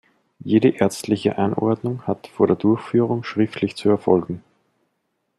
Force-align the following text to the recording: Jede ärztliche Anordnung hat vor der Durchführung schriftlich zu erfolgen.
Jede 0.43 0.69
ärztliche 0.69 1.37
Anordnung 1.37 2.07
hat 2.07 2.25
vor 2.25 2.47
der 2.47 2.55
Durchführung 2.55 3.23
schriftlich 3.23 3.75
zu 3.75 3.87
erfolgen. 3.89 4.43